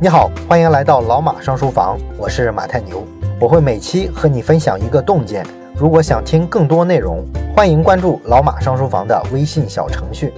[0.00, 3.04] 你好，欢迎来到老马上书房，我是马太牛，
[3.40, 5.44] 我会每期和你分享一个洞见。
[5.76, 7.26] 如果想听更多内容，
[7.56, 10.32] 欢迎关注老马上书房的微信小程序。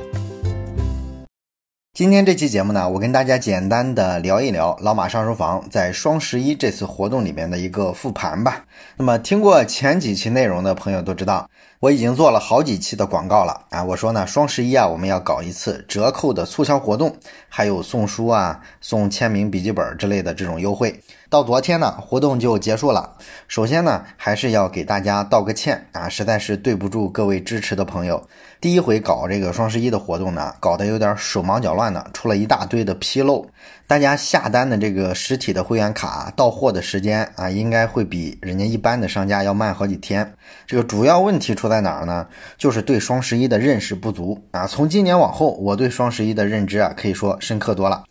[1.93, 8.65] 今天这期节目呢，我跟大家简单的聊一聊老马上书房在双十一这次活动里面的一个复盘吧。
[8.97, 11.47] 那么听过前几期内容的朋友都知道。
[11.81, 13.83] 我已经做了好几期的广告了啊！
[13.83, 17.17] 我说呢，双十一啊，我们要搞一次折扣的促销活动，
[17.49, 21.01] 还有送书啊、送签名笔记本之类的这种优惠。
[21.31, 23.17] 到昨天呢，活动就结束了。
[23.49, 28.29] 首先呢，还是要给大家道个歉啊，实在是对不住各位支持的朋友。
[28.61, 33.47] 第一回搞这个双十一的活动呢，搞得有点手忙脚乱的，出了一大堆的纰漏。
[33.87, 40.35] 大家下单的这个实体的会员卡到货的时间啊，应该会比人家一般的商家要慢好几天。
[40.67, 42.27] 这个主要问题出在哪儿呢？
[42.59, 44.67] 就是对双十一的认识不足啊。
[44.67, 48.05] 从今年往后，我对双十一的认知啊，可以说深刻多了。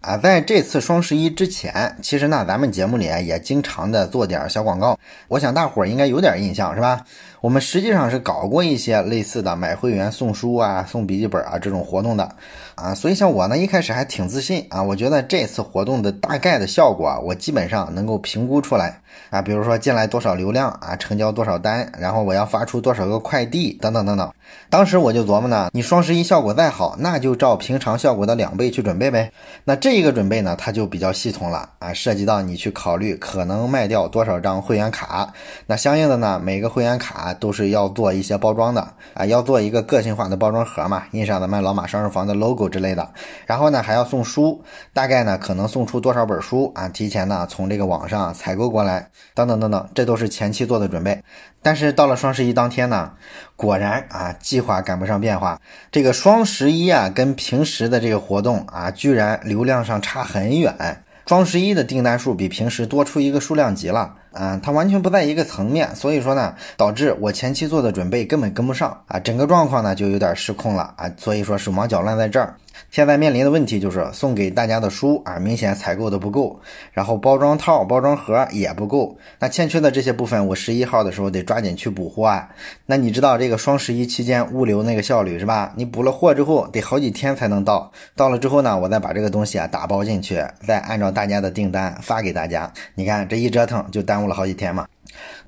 [0.00, 7.04] 啊，在这次双十一之前，其实呢，咱们节目里也经常的做点小广告，我想大伙儿应该有点印象，是吧？
[7.42, 12.36] 我们实际上是搞过一些类似的买会员送书啊、送笔记本啊这种活动的，
[12.76, 24.32] 啊，所以像我呢一开始还挺自信啊，我觉得这次活动的大概的效果啊，我基本上能够评估出来啊，比如说进来多少流量啊，成交多少单，然后我要发出多少个快递等等等等。
[24.70, 29.32] 当时我就琢磨呢，你双十一效果再好，那就照平常效果的两倍去准备呗。
[29.64, 35.32] 那这一个准备呢，它就比较系统了啊，涉及到你去考虑可能卖掉多少张会员卡，
[35.66, 37.31] 那相应的呢，每个会员卡。
[37.34, 43.08] 都是要做一些包装的啊，要做一个个性化的包装盒嘛，印上咱们老马上书房的 logo 之类的。
[43.46, 46.88] 然后呢，还要送书，大概呢可能送出多少本书啊？
[46.88, 51.22] 提前呢从这个网上采购过来，等等等等，这都是前期做的准备。
[51.62, 53.12] 但是到了双十一当天呢，
[53.54, 55.60] 果然啊，计划赶不上变化。
[55.90, 61.04] 这个双十一啊，跟平时的这个活动啊，居然流量上差很远。
[61.32, 64.16] 双十一的订单数比平时多出一个数量级了。
[64.32, 72.54] 啊，它完全不在一个层面，所以说呢，导致我前期做的准备根本跟不上啊，整个状况呢就有点失控了啊，所以说手忙脚乱在这儿。
[72.90, 76.60] 现在面临的问题就是送给大家的书啊，明显采购的不够，
[76.92, 82.48] 然后包装套、包装盒也不够，那欠缺的这些部分，我十一号的时候得抓紧去补货啊。
[82.86, 85.72] 那你知道这个双十一期间物流那个效率是吧？
[85.76, 92.72] 你补了货之后得好几天才能到，到了之后呢，我再把这个东西啊打包进去，再按照大家的订单发给大家。
[92.94, 94.86] 你看这一折腾就耽误了好几天嘛。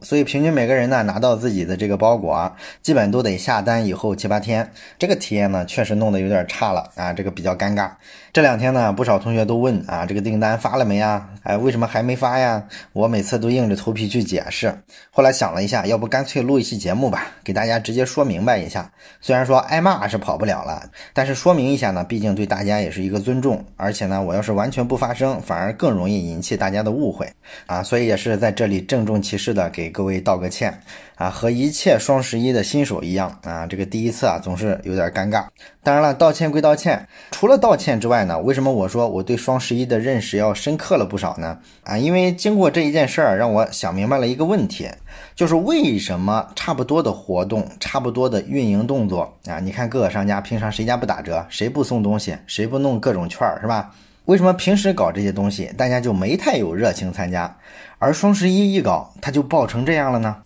[0.01, 7.91] 所以平均每个人呢拿到自己的这个包裹啊，基本都得下单以后七八天，这个体验呢确实弄得有点差了啊，这个比较尴尬。
[8.33, 11.25] 这两天呢，不少同学都问啊，这个订单发了没呀？
[11.45, 12.65] 哎，为什么还没发呀？
[12.93, 14.77] 我每次都硬着头皮去解释。
[15.13, 18.91] 后来想了一下，要不干脆录一期节目吧，给大家直接说明白一下。
[19.21, 20.83] 虽然说挨骂是跑不了了，
[21.13, 23.65] 但是说明一下呢，毕竟对大家也是一个尊重。
[23.77, 27.31] 而且呢，我要是完全不发声，反而更容易引起大家的误会
[27.67, 27.85] 啊。
[27.85, 30.83] 所以也是在这里郑重其事的给各位道个歉。
[31.15, 35.45] 啊，和一切双十一的新手一样啊，这个第一次啊总是有点尴尬。
[35.81, 41.57] 当然了，道歉归道歉，除了道歉之外呢，为什么我说我对双十一的认识要深刻了不少呢？
[41.85, 44.89] 啊，因为经过这一件事儿，让我想明白了一个问题，
[45.37, 53.95] 就是为什么差不多的活动、差不多的运营动作啊，你看各个商家平常谁家不打折，谁不送东西，谁不弄各种券儿，是吧？
[54.27, 57.55] 为什么平时搞这些东西，大家就没太有热情参加，
[57.99, 60.37] 而双十一一搞，它就爆成这样了呢？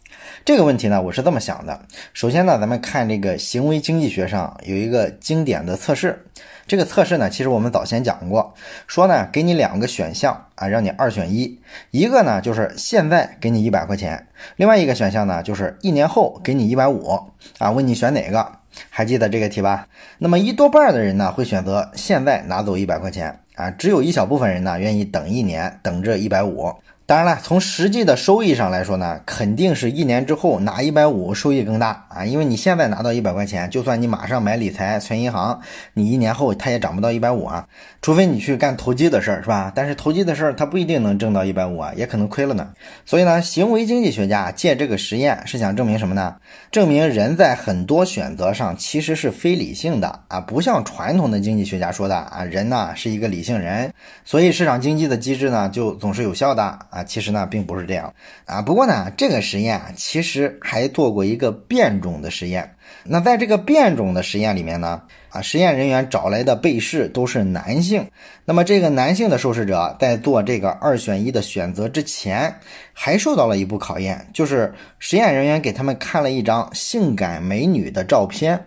[0.44, 1.80] 这个问题呢，我是这么想的。
[2.12, 6.24] 首先呢，咱们看这个行为经济学上有一个经典的测试。
[6.66, 8.52] 这个测试呢，其实我们早先讲过，
[8.88, 11.60] 说呢，给你两个选项啊，让你二选一。
[11.92, 14.18] 一个呢，就是现在给你一百块钱；
[14.56, 17.70] 另外一个选项呢，就是一年后给你一百五啊。
[17.70, 18.54] 问你选哪个？
[18.90, 19.86] 还记得这个题吧？
[20.18, 26.72] 那么一多半的人呢，会选择现在拿走一百块钱啊，只有一小部分人呢，愿意等一年，等这一百五。
[27.08, 32.22] 当然了，从实际的收益上来说呢，肯定是一年之后拿一百五收益更大啊！
[32.22, 35.58] 因为你现在拿到一百块钱，就算你马上买理财存银行，
[35.94, 37.66] 你一年后它也涨不到一百五啊，
[38.02, 39.72] 除非你去干投机的事儿，是吧？
[39.74, 42.68] 但是投机的事儿它不一定能挣到一百五啊，也可能亏了呢。
[43.06, 46.36] 所以呢，行为经济学家借这个实验是想证明什么呢？
[46.70, 53.90] 证明人在很多选择上其实是非理性的啊，不像传统的经济学家说的啊，人呢是一个理性人，
[54.26, 56.97] 所以市场经济的机制呢就总是有效的啊。
[56.98, 58.12] 啊其实呢，并不是这样
[58.44, 58.60] 啊。
[58.60, 62.74] 不过呢，这个实验啊其实还做过一个变种的实验。
[63.04, 65.00] 那在这个变种的实验里面呢，
[65.30, 68.06] 啊，实验人员找来的被试都是男性。
[68.44, 72.52] 那么这个男性的受试者在做这个二选一的选择之前，
[72.92, 78.58] 还受到了一步考验，就是实验人员给他们看了一张性感美女的照片。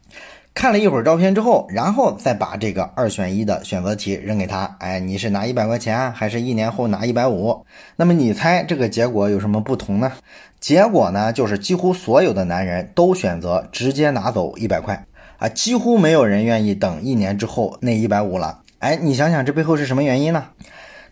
[0.54, 4.76] 看了一会儿照片之后，然后再把这个二选一的选择题扔给他。
[4.80, 7.66] 哎，你是拿一百块钱，还是一年后拿一百五？
[7.96, 10.12] 那么你猜这个结果有什么不同呢？
[10.60, 15.06] 结果呢，就是几乎所有的男人都选择直接拿走一百块
[15.38, 18.60] 啊，几乎没有人愿意等一年之后那一百五了。
[18.80, 20.46] 哎，你想想这背后是什么原因呢？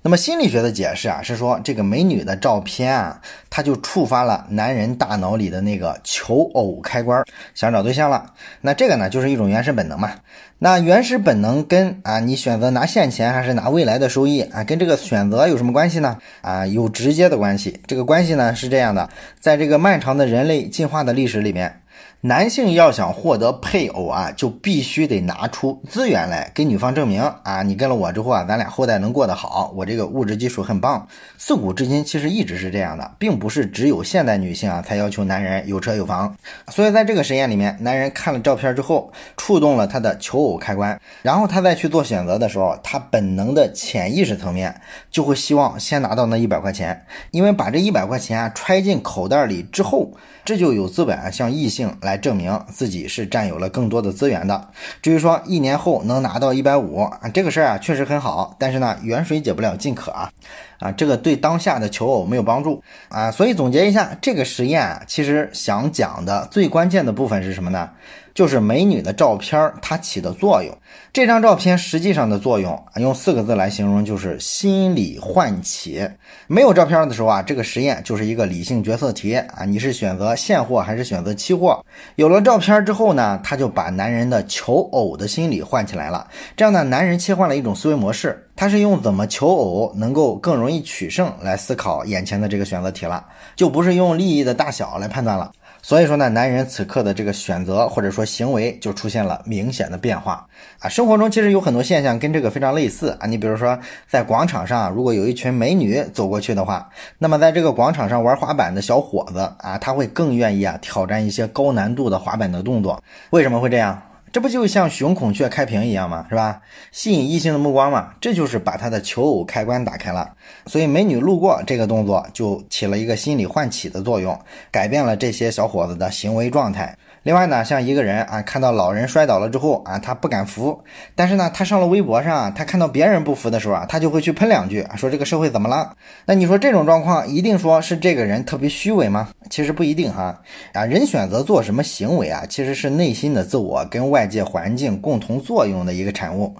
[0.02, 7.22] 那么心理学的解释啊，是说这个美女的照片啊，它就触发了男人大脑里的那个求偶开关，
[7.54, 8.34] 想找对象了。
[8.62, 10.12] 那这个呢，就是一种原始本能嘛。
[10.60, 16.18] 那原始本能跟啊，你选择拿现钱还是拿未来的收益啊，跟这个选择有什么关系呢？
[16.42, 17.82] 啊，有直接的关系。
[17.86, 19.10] 这个关系呢是这样的，
[19.40, 21.82] 在这个漫长的人类进化的历史里面。
[22.22, 31.08] 男性要想获得配偶啊，就必须得拿出资源来给女方证明啊，你跟了我之后啊，咱俩后代能过得好，我这个物质基础很棒。
[31.38, 36.36] 自古至今其实一直是这样的，并不是只有现代女性啊才要求男人有车有房。
[36.68, 50.12] 所以在这个实验里面，男人看了照片之后，触动了他的求偶开关，然后他再去做选择的时候，他本能的潜意识层面就会希望先拿到那一百块钱，因为把这一百块钱啊揣进口袋里之后。
[50.46, 54.68] 这就有资本啊向异性来来证明自己是占有了更多的资源的。
[55.00, 60.32] 至于说一年后能拿到一百五啊，这个事儿啊确实很好，但是呢远水解不了近渴啊，
[60.80, 63.30] 啊这个对当下的求偶没有帮助啊。
[63.30, 67.88] 所以总结一下，这个实验啊其实想讲的最关键的部分是什么呢？
[68.34, 70.76] 就是美女的照片它起的作用。
[71.12, 76.08] 这张照片实际上的作用啊，用四个字来形容就是心理唤起。
[76.48, 81.84] 没有照片的时候啊，这个实验就是一个理性决策题啊，你是选择现货还是选择期货？
[82.16, 86.28] 有了照片之后呢，他就把男人的求偶的心理唤起来了。
[86.56, 93.26] 这样呢，男人切换了一种思维模式，他是用怎么求偶能够更容易取胜来思考眼前的这个选择题了，
[93.56, 95.52] 就不是用利益的大小来判断了。
[95.82, 100.46] 所以说呢，男人此刻的这个选择或者说行为就出现了明显的变化
[100.80, 100.90] 啊。
[100.90, 103.28] 生活中其实有很多现象跟这个非常类似啊。
[103.28, 113.02] 你比如说，在广场上，如果有一群美女走过去的话，那么在这个广场上玩滑板的小伙子啊，他会更愿意啊挑战一些高难度的滑板的动作。
[113.30, 114.02] 为什么会这样？
[114.32, 116.26] 这不就像雄孔雀开屏一样吗？
[116.30, 116.62] 是吧？
[116.92, 120.36] 吸引异性的目光嘛，这就是把他的求偶开关打开了。
[120.68, 124.40] 所以美女路过这个动作就起了一个心理唤起的作用，
[124.72, 126.96] 改变了这些小伙子的行为状态。
[127.30, 130.82] 另外呢，像一个人啊，看到老人摔倒了之后啊，他不敢扶，
[131.14, 135.94] 但是呢，他上了微博上，他看到别人不扶的时候啊，他就会去喷两句，说这个社会怎么了？
[136.26, 139.30] 那你说这种状况一定说是这个人特别虚伪吗？
[139.48, 140.42] 其实不一定哈。
[140.74, 146.56] 啊，人选择做什么行为啊，其实是内心的自我跟外界环境共同作用的一个产物。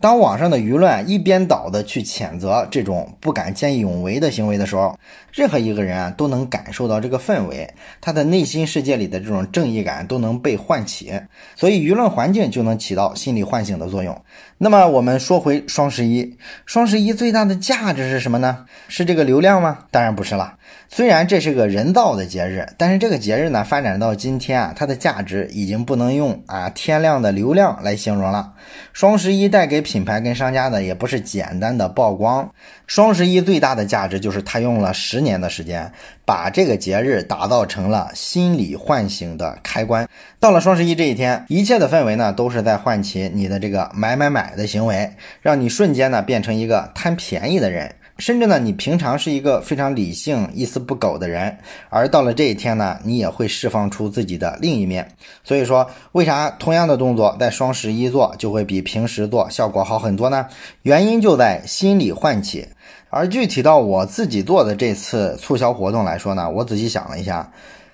[0.00, 4.98] 当网上的舆论一边倒的去谴责这种不敢见义勇为的行为的时候，
[5.30, 7.68] 任何一个人啊都能感受到这个氛围，
[8.00, 11.12] 他的内心世界里的这种正义感都能被唤起，
[11.54, 14.18] 所以舆论环境就能起到心理唤醒的作用。
[14.56, 18.64] 那么我们说回双十一，双十一最大的价值是什么呢？
[18.88, 19.80] 是这个流量吗？
[19.90, 20.54] 当然不是了。
[20.92, 28.52] 虽然这是个人造的节日，但是这个节日呢发展到今天啊，它的价值已经不能用啊天量的流量来形容了。
[28.92, 32.52] 双十一带给品牌跟商家的也不是简单的曝光，
[32.88, 35.92] 双十一最大的价值就是它用了十年的时间，
[36.24, 40.08] 把这个节日打造成了心理唤醒的开关。
[40.40, 47.94] 到了双十一这一天，一切的氛围呢都是在唤起你的这个买买买的行为，让你瞬间呢变成一个贪便宜的人。
[48.20, 51.56] 甚至呢，你平常是一个非常理性、一丝不苟的人，
[51.88, 55.10] 而到了这一天呢，你也会释放出自己的另一面。
[55.42, 60.46] 所以说，为啥同样的动作在双十一做就会比平时做效果好很多呢？
[60.82, 62.68] 原因就在心理唤起。
[63.08, 67.50] 而具体到我自己做的这次促销活动来说呢，我仔细想了一下。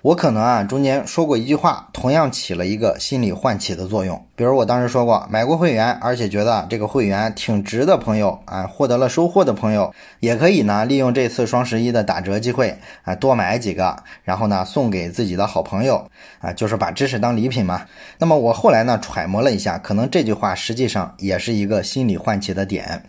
[0.06, 4.24] 我可能啊，中间说过一句话，同样起了一个心理唤起的作用。
[4.36, 16.08] 比如我当时说过，买过会员，而且觉得这个会员挺值的朋友啊，获得了收获的朋友，也可以呢利用这次双十一的打折机会啊，多买几个，然后呢送给自己的好朋友
[16.38, 17.82] 啊，就是把知识当礼品嘛。
[18.18, 23.02] 那么我后来呢揣摩了一下，可能这句话实际上也是一个心理唤起的点。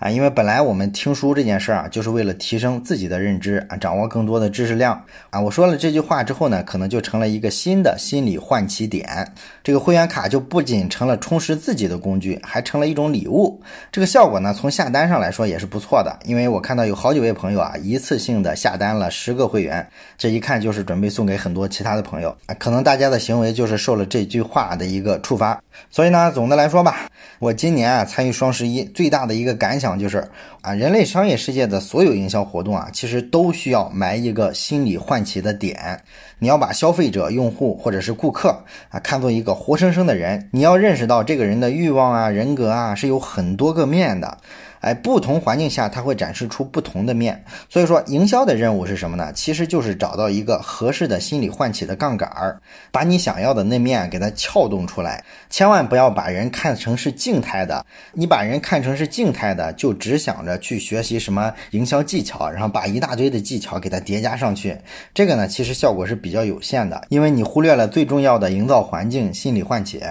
[0.00, 5.38] 啊，因为本来我们听书这件事儿啊，就是为了提升自己的认知啊，掌握更多的知识量啊。
[5.38, 9.30] 我说了这句话之后呢，可能就成了一个新的心理唤起点。
[9.62, 13.60] 这个会员卡就不仅成了充实自己的工具，还成了一种礼物。
[13.92, 16.18] 这个效果呢，从下单上来说也是不错的。
[16.24, 22.54] 因为我看到有好几位朋友啊，一次性的下单了十个会员，这一看就是准备送给很多其他的朋友啊。
[22.58, 25.62] 可能大家的行为就是受了这句话的一个触发。
[25.90, 27.06] 所以呢，总的来说吧，
[27.38, 29.89] 我今年啊参与双十一最大的一个感想。
[29.98, 30.28] 就是
[30.62, 36.02] 啊，人类商业世界的所有营销活动啊，其实都需要埋一个心理唤起的点。
[36.38, 44.38] 你要把消费者、用户或者是顾客啊，看作一个活生生的人，你要认识到这个人的欲望啊、人格啊是有很多个面的。
[44.80, 49.32] 哎，不同环境下它会展示出不同的面，所以说营销的任务是什么呢？
[49.32, 52.60] 其实就是找到一个合适的心理唤起的杠杆儿，
[52.90, 55.22] 把你想要的那面给它撬动出来。
[55.50, 57.84] 千万不要把人看成是静态的，
[58.14, 64.78] 你把人看成是静态的，就只想着去学习什么营销技巧，然后把一大堆的技巧给它叠加上去，
[65.12, 70.02] 这个呢其实效果是比较有限的，因为你忽略了最重要的营造环境、心理唤起。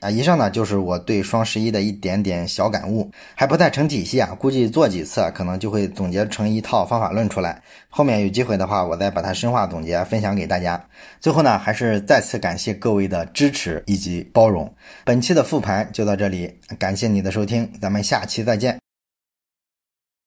[0.00, 7.60] 啊，以上呢就是我对双十一的一点点小感悟，还不太成体系啊，估计做几次可能就会总结成一套方法论出来。
[7.88, 10.82] 后面有机会的话，我再把它深化总结分享给大家。
[11.20, 14.72] 最后呢，还是再次感谢各位的支持以及包容。
[15.04, 18.77] 本期的复盘就到这里，感谢你的收听，咱们下期再见。